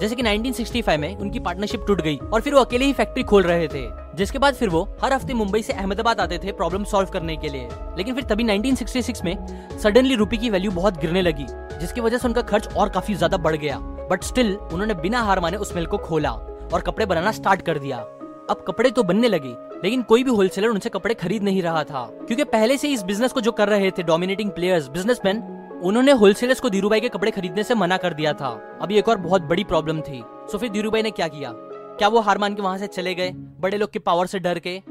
जैसे 0.00 0.14
कि 0.14 0.22
1965 0.22 0.96
में 0.98 1.16
उनकी 1.16 1.38
पार्टनरशिप 1.38 1.84
टूट 1.86 2.00
गई 2.00 2.16
और 2.16 2.40
फिर 2.40 2.54
वो 2.54 2.60
अकेले 2.60 2.84
ही 2.84 2.92
फैक्ट्री 2.92 3.22
खोल 3.22 3.42
रहे 3.42 3.68
थे। 3.68 3.86
जिसके 4.16 4.38
बाद 4.38 4.54
फिर 4.54 4.68
वो 4.68 4.82
हर 5.02 5.12
हफ़्ते 5.12 5.34
मुंबई 5.34 5.62
से 5.62 5.72
अहमदाबाद 5.72 6.20
आते 6.20 6.38
थे 6.38 6.52
प्रॉब्लम 6.52 6.84
सॉल्व 6.84 7.08
करने 7.08 7.36
के 7.36 7.48
लिए। 7.48 7.68
लेकिन 7.96 8.14
फिर 8.14 8.24
तभी 8.24 8.44
1966 8.44 9.24
में 9.24 9.78
सडनली 9.78 10.14
रुपए 10.14 10.36
की 10.36 10.50
वैल्यू 10.50 10.70
बहुत 10.70 11.00
गिरने 11.00 11.22
लगी, 11.22 11.46
जिसकी 11.80 12.00
वजह 12.00 12.18
से 12.18 12.28
उनका 12.28 12.42
खर्च 12.42 12.74
और 12.74 12.88
काफ़ी 12.88 13.14
ज़्यादा 13.14 13.36
बढ़ 13.36 13.56
गया। 13.56 13.78
बट 14.10 14.22
स्टिल 14.22 14.54
उन्होंने 14.54 14.94
बिना 14.94 15.22
हार 15.22 15.40
माने 15.40 15.56
उस 15.56 15.74
मिल 15.76 15.86
को 15.86 15.98
खोला 15.98 16.30
और 16.30 16.80
कपड़े 16.80 17.06
बनाना 17.06 17.32
स्टार्ट 17.32 17.62
कर 17.62 17.78
दिया। 17.78 17.98
अब 18.50 18.64
कपड़े 18.68 18.90
तो 18.90 19.02
बनने 19.02 19.28
लगे 19.28 19.54
लेकिन 19.84 20.02
कोई 20.02 20.24
भी 20.24 20.30
होलसेलर 20.30 20.68
उनसे 20.68 20.88
कपड़े 20.88 21.14
खरीद 21.14 21.42
नहीं 21.42 21.62
रहा 21.62 21.84
था। 21.84 22.04
क्योंकि 22.26 22.44
पहले 22.44 22.76
से 22.76 22.88
इस 22.88 23.02
बिज़नेस 23.02 23.32
को 23.32 23.40
जो 23.40 23.52
कर 23.52 23.68
रहे 23.68 23.90
थे 23.90 24.02
डोमिनेटिंग 24.02 24.50
प्लेयर्स 24.50 24.88
बिजनेसमैन 24.88 25.42
उन्होंने 25.84 26.12
होलसेलर्स 26.12 26.60
को 26.60 26.70
धीरूभाई 26.70 27.00
के 27.00 27.08
कपड़े 27.08 27.30
खरीदने 27.30 27.62
से 27.62 27.74
मना 27.74 27.96
कर 27.96 28.14
दिया 28.14 28.32
था। 28.32 28.48
अभी 28.82 28.98
एक 28.98 29.08
और 29.08 29.16
बहुत 29.16 29.42
बड़ी 29.42 29.64
प्रॉब्लम 29.64 30.00
थी। 30.00 30.22
सो 30.52 30.58
फिर 30.58 30.70
धीरूभाई 30.70 31.02
ने 31.02 31.10
क्या 31.10 31.28
किया? 31.28 31.52
क्या 31.54 32.08
वो 32.08 32.20
हार 32.20 32.38
मान 32.38 32.54
के 32.54 32.62
वहाँ 32.62 32.78
से 32.78 32.86
चले 32.86 33.14
गए? 33.14 33.30
बड़े 33.60 33.76
लोग 33.76 33.90
के 33.90 33.98
पावर 33.98 34.26
से 34.26 34.38
डर 34.38 34.58
के? 34.58 34.82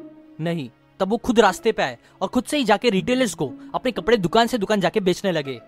नहीं। 0.41 0.69
तब 0.99 1.09
वो 1.09 1.17
खुद 1.17 1.39
रास्ते 1.39 1.71
पे 1.71 1.83
आए 1.83 1.97
और 2.21 2.27
खुद 2.27 2.43
से 2.43 2.57
ही 2.57 2.63
जाके 2.63 2.89
रिटेलर्स 2.89 3.33
को 3.33 3.51
अपने 3.75 3.91
कपड़े 3.91 4.17
दुकान 4.17 4.47
से 4.47 4.57
दुकान 4.57 4.81
जाके 4.81 4.99
बेचने 4.99 5.31
लगे। 5.31 5.59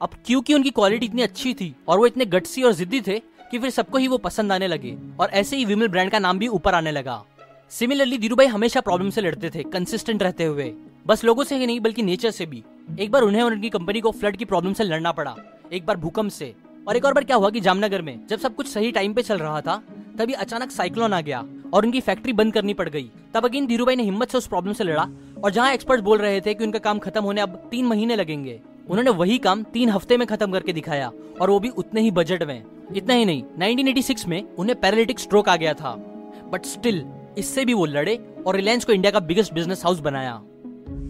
अब 0.00 0.10
क्योंकि 0.26 0.54
उनकी 0.54 0.70
क्वालिटी 0.70 1.06
इतनी 1.06 1.22
अच्छी 1.22 1.54
थी 1.54 1.74
और 1.88 1.98
वो 1.98 2.06
इतने 2.06 2.24
गटसी 2.24 2.62
और 2.62 2.72
जिद्दी 2.72 3.00
थे 3.00 3.18
कि 3.50 3.58
फिर 3.58 3.70
सबको 3.70 3.98
ही 3.98 4.08
वो 4.08 4.18
पसंद 4.18 4.52
आने 4.52 4.66
लगे 4.66 4.96
और 5.20 5.30
ऐसे 5.30 5.56
ही 5.56 5.64
विमल 5.64 5.88
ब्रांड 5.88 6.10
का 6.10 6.18
नाम 6.18 6.38
भी 6.38 6.48
ऊपर 6.48 6.74
आने 6.74 6.90
लगा। 6.90 7.24
सिमिलरली 7.72 8.16
धीरू 8.18 8.36
भाई 8.36 8.46
हमेशा 8.46 8.80
प्रॉब्लम 8.80 9.10
से 9.10 9.20
लड़ते 9.20 9.48
थे 9.50 9.62
कंसिस्टेंट 9.62 10.22
रहते 10.22 10.44
हुए। 10.44 10.72
बस 11.06 11.24
लोगों 11.24 11.44
से 11.44 11.56
ही 11.56 11.66
नहीं, 11.66 11.80
बल्कि 11.80 12.02
नेचर 12.02 12.30
से 12.30 12.46
भी। 12.46 12.62
एक 12.98 13.10
बार 13.10 13.22
उन्हें 13.22 13.42
और 13.42 13.52
उनकी 13.52 13.68
कंपनी 13.70 14.00
को 14.00 14.10
फ्लड 14.10 14.36
की 14.36 14.44
प्रॉब्लम 14.44 14.72
से 14.72 14.84
लड़ना 14.84 15.12
पड़ा, 15.12 15.34
एक 15.72 15.86
बार 15.86 15.96
भूकंप 15.96 16.30
से। 16.30 16.54
और 16.88 16.96
एक 16.96 17.04
और 17.04 17.14
बार 17.14 17.24
क्या 17.24 17.36
हुआ 17.36 17.50
कि 17.50 17.60
जामनगर 17.60 18.02
में, 18.02 18.26
जब 18.26 18.38
सब 18.38 18.54
कुछ 18.54 18.68
सही 18.68 18.92
टाइम 18.92 19.14
पे 19.14 19.22
चल 19.22 19.38
रहा 19.38 19.60
था, 19.60 19.76
तभी 20.18 20.32
अचानक 20.34 20.70
साइक्लोन 20.70 21.12
आ 21.12 21.20
गया 21.20 21.44
और 21.74 21.84
उनकी 21.84 22.00
फैक्ट्री 22.00 22.32
बंद 22.32 22.52
करनी 22.52 22.74
पड़ 22.74 22.88
गई। 22.88 23.10
तब 23.34 23.44
अगेन 23.44 23.66
धीरू 23.66 23.86
भाई 23.86 23.96
ने 23.96 24.02
हिम्मत 24.02 24.30
से 24.30 24.38
उस 24.38 24.46
प्रॉब्लम 24.46 24.72
से 24.72 24.84
लड़ा 24.84 25.06
और 25.44 25.50
जहाँ 25.50 25.72
एक्सपर्ट 25.74 26.00
बोल 26.00 26.18
रहे 26.18 26.40
थे 26.40 26.54
कि 26.54 26.64
उनका 26.64 26.78
काम 26.78 26.98
खत्म 26.98 27.22
होने 27.22 27.40
अब 27.40 27.62
तीन 27.70 27.86
महीने 27.86 28.16
लगेंगे, 28.16 28.60
उन्होंने 28.88 29.10
वही 29.10 29.38
काम 29.38 29.62
तीन 29.64 29.90
हफ़्ते 29.90 30.16
में 30.16 30.26
खत्म 30.26 30.52
करके 30.52 30.72
दिखाया 30.72 31.12
और 31.40 31.50
वो 31.50 31.60
भी 31.60 31.68
उतने 31.68 32.00
ही 32.00 32.10
बजट 32.10 32.42
में। 32.42 32.62
इतना 32.96 33.14
ही 33.14 33.24
नहीं 33.24 33.42
1986 33.58 34.26
में 34.26 34.42
उन्हें 34.54 34.80
पैरालिटिक 34.80 35.18
स्ट्रोक 35.18 35.48
आ 35.48 35.56
गया 35.56 35.74
था। 35.74 35.94
बट 36.50 36.64
स्टिल 36.64 37.04
इससे 37.38 37.64
भी 37.64 37.74
वो 37.74 37.84
लड़े 37.86 38.16
और 38.46 38.56
रिलायंस 38.56 38.84
को 38.84 38.92
इंडिया 38.92 39.10
का 39.12 39.20
बिगेस्ट 39.20 39.54
बिज़नेस 39.54 39.84
हाउस 39.84 40.00
बनाया। 40.00 40.32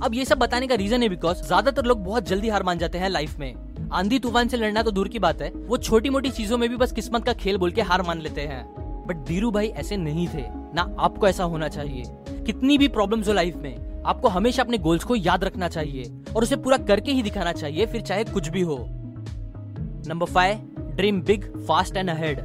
अब 0.02 0.14
ये 0.14 0.24
सब 0.24 0.38
बताने 0.38 0.66
का 0.66 0.74
रीजन 0.74 1.02
है 1.02 1.08
बिकॉज़ 1.08 1.42
ज़्यादातर 1.42 1.84
लोग 1.84 2.04
बहुत 2.04 2.28
जल्दी 2.28 2.48
हार 2.48 2.62
मान 2.62 2.78
जाते 2.78 2.98
हैं 2.98 3.08
लाइफ 3.08 3.38
में। 3.38 3.90
आंधी 3.92 4.18
तूफ़ान 4.18 4.48
से 4.48 4.56
लड़ना 4.56 4.82
तो 4.82 4.90
दूर 4.90 5.08
की 5.08 5.18
बात 5.18 5.42
है, 5.42 5.50
वो 5.50 5.76
छोटी 5.78 6.10
मोटी 6.10 6.30
चीज़ों 6.30 6.58
में 6.58 6.68
भी 6.68 6.76
बस 6.76 6.92
किस्मत 6.92 7.24
का 7.24 7.32
खेल 7.34 7.56
बोल 7.56 7.70
के 7.70 7.82
हार 7.82 8.02
मान 8.02 8.20
लेते 8.20 8.40
हैं। 8.42 8.64
बट 9.06 9.24
धीरू 9.26 9.50
भाई 9.50 9.68
ऐसे 9.68 9.96
नहीं 9.96 10.26
थे, 10.28 10.44
ना 10.74 10.82
आपको 10.98 11.28
ऐसा 11.28 11.44
होना 11.44 11.68
चाहिए। 11.68 12.04
कितनी 12.46 12.78
भी 12.78 12.88
प्रॉब्लम 12.88 13.22
हो 13.22 13.32
लाइफ 13.32 13.56
में, 13.56 14.02
आपको 14.06 14.28
हमेशा 14.28 14.62
अपने 14.62 14.78
गोल्स 14.78 15.04
को 15.04 15.16
याद 15.16 15.44
रखना 15.44 15.68
चाहिए 15.68 16.10
और 16.36 16.42
उसे 16.42 16.56
पूरा 16.56 16.76
करके 16.78 17.12
ही 17.12 17.22
दिखाना 17.22 17.52
चाहिए, 17.52 17.86
फिर 17.86 18.00
चाहे 18.02 18.24
कुछ 18.24 18.48
भी 18.48 18.60
हो। 18.60 18.78
Number 20.08 20.26
five 20.26 20.94
dream 20.96 21.20
big 21.22 21.44
fast 21.66 21.96
and 21.96 22.10
ahead 22.10 22.38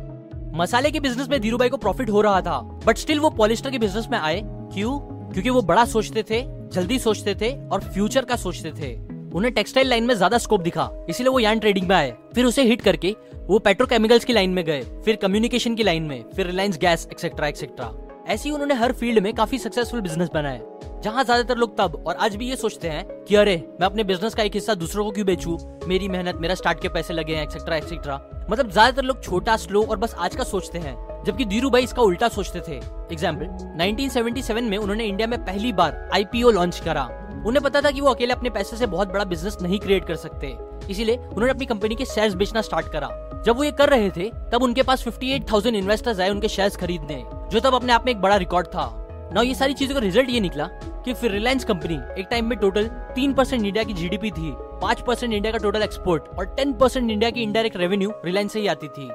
मसाले 0.56 0.90
के 0.92 1.00
बिज़नेस 1.00 1.28
में 1.30 1.40
धीरू 1.42 1.58
भाई 1.58 1.70
को 1.70 1.78
प्रॉफिट 1.78 2.10
हो 2.10 2.22
रहा 2.22 2.42
था 2.42 2.60
बट 2.86 2.98
स्टिल 2.98 3.20
वो 3.20 3.30
पॉलिस्टर 3.30 3.72
के 3.72 3.78
बिज़नेस 3.80 4.08
में 4.12 4.18
आए। 4.18 4.42
क्यों? 4.44 5.00
क्योंकि 5.32 5.50
वो 5.50 5.62
बड़ा 5.62 5.86
सोचते 5.86 6.24
थे, 6.24 6.42
जल्दी 6.74 7.00
सोचते 7.00 7.34
थे 7.36 7.52
और 7.68 7.82
फ्यूचर 7.84 8.26
का 8.26 8.36
सोचते 8.36 8.72
थे। 8.72 8.94
उन्हें 9.32 9.54
टेक्सटाइल 9.54 9.88
लाइन 9.90 10.04
में 10.04 10.14
ज़्यादा 10.16 10.38
स्कोप 10.38 10.62
दिखा, 10.62 10.90
इसलिए 11.10 11.30
वो 11.30 11.40
यान 11.40 11.60
ट्रेडिंग 11.60 11.88
में 11.88 11.96
आए। 11.96 12.14
फिर 12.36 12.46
उसे 12.46 12.64
हिट 12.64 12.82
करके 12.82 13.16
वो 13.48 13.60
पेट्रोकेमिकल्स 13.60 14.26
की 14.26 14.34
लाइन 14.34 14.50
में 14.50 14.64
गए, 14.66 14.82
फिर 15.06 15.16
कम्युनिकेशन 15.16 15.76
की 15.76 15.84
लाइन 15.84 16.04
में, 16.04 16.24
फिर 16.36 16.48
रिलायंस 16.48 16.78
गैस 16.78 17.08
एक्सेट्रा 17.12 17.48
एक्सेट्रा 17.48 17.92
ऐसे 18.28 18.50
ही 18.50 18.54
उन्होंने 18.56 18.74
हर 18.74 18.92
फ़ील्ड 18.92 19.20
में 19.20 19.34
काफ़ी 19.34 19.58
सक्सेसफुल 19.58 20.02
बिज़नेस 20.02 20.30
बनाए 20.34 20.60
जहाँ 21.04 21.24
ज़्यादातर 21.24 21.58
लोग 21.58 21.76
तब 21.78 21.96
और 22.08 22.16
आज 22.16 22.36
भी 22.36 22.48
ये 22.50 22.56
सोचते 22.56 22.90
हैं 22.90 23.24
कि 23.26 23.36
अरे 23.36 23.56
मैं 23.80 23.86
अपने 23.86 24.04
बिज़नेस 24.04 24.36
का 24.36 24.44
एक 24.44 24.54
हिस्सा 24.54 24.74
दूसरों 24.74 25.04
को 25.06 25.12
क्यों 25.12 25.26
बेचू? 25.26 25.58
मेरी 25.88 26.08
मेहनत 26.08 26.36
मेरा 26.42 26.56
स्टार्ट 26.56 26.80
के 26.82 26.90
पैसे 26.90 27.14
लगे 27.14 27.36
हैं 27.36 27.44
एक्सेट्रा 27.44 27.78
एक्सेट्रा 27.78 28.16
मतलब 28.50 28.70
ज़्यादातर 28.70 29.04
लोग 29.04 29.22
छोटा 29.24 29.56
स्लो 29.58 29.84
और 29.84 29.98
बस 29.98 30.14
आज 30.18 30.36
का 30.36 30.44
सोचते 30.44 30.80
हैं 30.80 30.96
जबकि 31.26 31.46
धीरू 31.46 31.70
भाई 31.70 31.84
इसका 31.84 32.02
उल्टा 32.02 32.28
सोचते 32.30 32.60
थे। 32.68 32.76
एग्ज़ाम्पल 33.12 33.46
1977 33.82 34.70
में 34.70 34.78
उन्होंने 34.78 35.06
इंडिया 35.06 35.28
में 35.28 35.38
पहली 35.46 35.74
बार 35.74 36.10
आईपीओ 36.14 36.52
लॉन्च 36.52 36.80
करा। 36.86 37.04
उन्हें 37.46 37.64
पता 37.64 37.82
था 37.82 37.92
कि 37.92 38.02
वो 38.02 38.14
अकेले 38.14 38.34
अपने 38.34 38.50
पैसे 38.52 38.78
से 38.78 38.86
बहुत 38.88 39.14
बड़ा 39.14 39.24
बिज़नेस 39.26 39.58
नहीं 39.62 39.80
क्रिएट 39.80 40.08
कर 40.08 40.16
सकते। 40.16 40.56
इसीलिए 40.90 41.18
उन्होंने 41.18 41.52
अपनी 41.52 41.66
कंपनी 41.66 41.96
के 41.96 42.06
शेयर्स 42.06 42.34
बेचना 42.36 42.62
स्टार्ट 42.62 42.92
करा। 42.92 43.10
जब 43.46 43.58
वो 43.58 43.64
ये 43.64 43.72
कर 43.74 43.90
रहे 43.90 44.10
थे 44.10 44.32
तब 44.52 44.64
उनके 44.64 44.84
पास 44.84 45.04
58,000 45.04 45.76
इन्वेस्टर्स 45.76 46.20
आए 46.20 46.30
उनके 46.30 46.48
शेयर्स 46.50 46.76
खरीदने 46.78 47.24
जो 47.52 47.60
तब 47.60 47.76
अपने 47.76 47.94
आप 47.94 48.06
में 48.06 48.12
एक 48.12 48.22
बड़ा 48.22 48.36
रिकॉर्ड 48.38 48.68
था। 48.68 48.92
ना 49.34 49.42
ये 49.42 49.54
सारी 49.56 49.74
चीज़ों 49.74 49.96
का 49.96 50.02
रिज़ल्ट 50.02 50.30
ये 50.30 50.40
निकला 50.40 50.70
कि 51.06 51.14
फिर 51.14 51.32
रिलायंस 51.32 51.64
कंपनी 51.66 51.96
एक 52.20 52.28
टाइम 52.32 52.46
में 52.46 52.58
टोटल 52.60 52.88
तीन 53.16 53.34
परसेंट 53.34 53.64
इंडिया 53.64 53.84
की 53.84 53.94
जीडीपी 53.94 54.32
थी, 54.32 54.52
पाँच 54.82 55.02
परसेंट 55.02 55.34
इंडिया 55.34 55.52
का 55.52 55.58
टोटल 55.58 55.84
एक्सपोर्ट 55.84 56.28
और 56.30 56.46
टेन 56.56 56.74
परसेंट 56.74 57.12
इंडिया 57.12 57.30
की 57.30 57.44
इनडायरेक्ट 57.44 57.78
रेवेन्यू 57.78 58.14
रिलायंस 58.26 58.54
से 58.54 58.60
ही 58.60 58.68
आती 58.68 58.88
थी। 58.88 59.08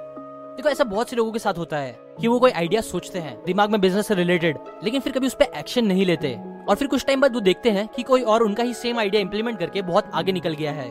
देखो, 0.56 0.68
ऐसा 0.68 0.84
बहुत 0.84 1.10
से 1.10 1.16
लोगों 1.16 1.32
के 1.32 1.38
साथ 1.38 1.58
होता 1.58 1.76
है 1.76 1.96
कि 2.20 2.28
वो 2.28 2.38
कोई 2.40 2.50
आइडिया 2.50 2.80
सोचते 2.80 3.18
हैं, 3.18 3.36
दिमाग 3.44 3.70
में 3.70 3.80
बिज़नेस 3.80 4.06
से 4.06 4.14
रिलेटेड 4.14 4.58
लेकिन 4.84 5.00
फिर 5.00 5.12
कभी 5.12 5.26
उस 5.26 5.34
पर 5.34 5.58
एक्शन 5.58 5.86
नहीं 5.86 6.06
लेते। 6.06 6.34
और 6.68 6.76
फिर 6.76 6.88
कुछ 6.88 7.04
टाइम 7.06 7.20
बाद 7.20 7.34
वो 7.34 7.40
देखते 7.40 7.70
हैं 7.70 7.86
कि 7.88 8.02
कोई 8.02 8.22
और 8.22 8.42
उनका 8.42 8.62
ही 8.62 8.74
सेम 8.74 8.98
आइडिया 8.98 9.22
इम्प्लीमेंट 9.22 9.58
करके 9.58 9.82
बहुत 9.82 10.10
आगे 10.14 10.32
निकल 10.32 10.54
गया 10.54 10.72
है। 10.72 10.88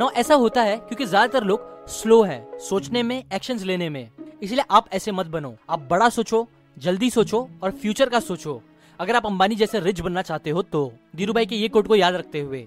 ना 0.00 0.10
ऐसा 0.16 0.34
होता 0.34 0.62
है 0.62 0.76
क्योंकि 0.78 1.04
ज़्यादातर 1.04 1.44
लोग 1.44 1.74
स्लो 1.88 2.22
है, 2.22 2.46
सोचने 2.60 3.02
में 3.02 3.22
एक्शन 3.34 3.58
लेने 3.58 3.88
में। 3.88 4.08
इसलिए 4.42 4.64
आप 4.70 4.88
ऐसे 4.92 5.12
मत 5.12 5.26
बनो। 5.26 5.54
आप 5.70 5.86
बड़ा 5.90 6.08
सोचो, 6.08 6.46
जल्दी 6.76 7.10
सोचो 7.10 7.48
और 7.62 7.70
फ्यूचर 7.72 8.08
का 8.08 8.20
सोचो। 8.20 8.60
अगर 9.00 9.16
आप 9.16 9.26
अंबानी 9.26 9.54
जैसे 9.56 9.80
रिच 9.80 10.00
बनना 10.00 10.22
चाहते 10.22 10.50
हो 10.50 10.62
तो 10.64 10.92
धीरू 11.16 11.32
भाई 11.32 11.46
के 11.46 11.56
ये 11.56 11.68
कोट 11.68 11.86
को 11.86 11.96
याद 11.96 12.14
रखते 12.14 12.40
हुए, 12.40 12.66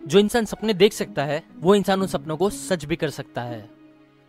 जो 0.00 0.18
इंसान 0.18 0.44
सपने 0.44 0.74
देख 0.74 0.92
सकता 0.92 1.24
है, 1.24 1.42
वो 1.56 1.74
इंसान 1.74 2.00
उन 2.00 2.06
सपनों 2.06 2.36
को 2.36 2.48
सच 2.50 2.84
भी 2.84 2.96
कर 2.96 3.10
सकता 3.10 3.42
है। 3.42 3.68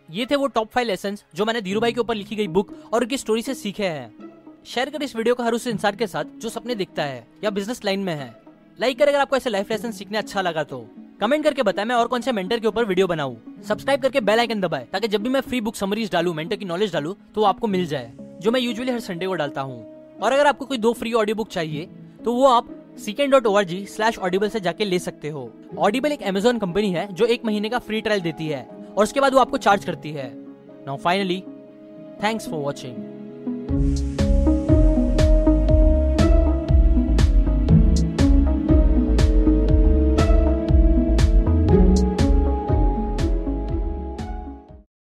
ये 0.10 0.26
थे 0.26 0.36
वो 0.36 0.48
टॉप 0.48 0.72
फाइव 0.72 0.88
लेसन 0.88 1.18
जो 1.36 1.46
मैंने 1.46 1.62
धीरू 1.62 1.80
भाई 1.80 1.94
के 1.94 2.00
ऊपर 2.00 2.16
लिखी 2.16 2.36
गई 2.36 2.48
बुक 2.50 2.74
और 2.94 3.02
उनकी 3.02 3.18
स्टोरी 3.18 3.42
से 3.42 3.54
सीखे 3.54 3.86
हैं। 3.86 4.64
शेयर 4.68 4.90
कर 4.90 5.04
इस 5.04 5.16
वीडियो 5.16 5.36
को 5.36 5.44
हर 5.44 5.54
उस 5.54 5.68
इंसान 5.68 5.96
के 5.96 6.08
साथ 6.08 6.40
जो 6.40 6.50
सपने 6.50 6.76
दिखता 6.76 7.04
है 7.04 7.26
या 7.44 7.50
बिज़नेस 7.50 7.84
लाइन 7.86 8.00
में 8.00 8.14
है। 8.14 8.34
लाइक 8.80 9.00
कर 9.00 9.08
अगर 9.08 9.20
आपको 9.20 9.36
ऐसे 9.38 9.50
लाइफ 9.50 9.72
लेसन 9.72 9.92
सीखने 9.92 10.18
अच्छा 10.18 10.42
लगा 10.42 10.64
तो। 10.64 10.86
कमेंट 11.22 11.44
करके 11.44 11.64
बताएँ, 11.64 11.88
मैं 11.88 11.96
और 11.96 12.08
कौन 12.08 12.22
से 12.22 12.32
मेंटर 12.32 12.60
के 12.60 12.68
ऊपर 12.68 12.86
वीडियो 12.86 13.08
बनाऊँ। 13.08 13.64
सब्सक्राइब 13.68 14.02
करके 14.02 14.22
बेल 14.22 14.40
आइकन 14.40 14.62
दबाएँ, 14.62 14.86
ताकि 14.86 15.08
जब 15.08 15.22
भी 15.22 15.30
मैं 15.30 15.42
फ्री 15.42 15.62
बुक 15.62 15.76
समरीज 15.76 16.12
डालू 16.12 16.34
मेंटर 16.34 16.56
की 16.56 16.66
नॉलेज 16.66 16.94
डालू 16.94 17.16
तो 17.36 17.44
आपको 17.44 17.68
मिल 17.68 17.86
जाए, 17.88 18.12
जो 18.42 18.52
मैं 18.52 18.60
यूजुअली 18.60 18.92
हर 18.92 19.00
संडे 19.02 19.28
को 19.28 19.34
डालता 19.36 19.62
हूँ। 19.62 19.97
और 20.22 20.32
अगर 20.32 20.48
आपको 20.48 20.66
कोई 20.66 20.78
दो 20.78 20.94
फ्री 20.94 21.14
ऑडियो 21.14 21.36
बुक 21.36 21.50
चाहिए 21.50 21.86
तो 22.26 22.34
वो 22.34 22.46
आप 22.48 22.70
seekend 23.00 23.32
dot 23.32 23.48
O 23.48 23.62
slash 23.64 24.18
Audible 24.20 24.50
से 24.50 24.60
जाके 24.60 24.86
ले 24.86 25.00
सकते 25.00 25.30
हो। 25.30 25.50
ऑडिबल 25.78 26.12
एक 26.12 26.24
अमेजोन 26.24 26.58
कंपनी 26.60 26.92
है, 26.92 27.08
जो 27.14 27.26
एक 27.26 27.46
महीने 27.46 27.70
का 27.70 27.80
फ्री 27.80 28.02
ट्रायल 28.02 28.22
देती 28.22 28.48
है, 28.48 28.68
और 28.98 29.04
उसके 29.04 29.20
बाद 29.20 29.34
वो 29.34 29.40
आपको 29.40 29.58
चार्ज 29.58 29.86
करती 29.86 30.12
है। 30.12 30.32
Now 30.88 30.98
finally 30.98 31.40
thanks 32.24 32.50
for 32.50 32.60
watching 32.60 34.27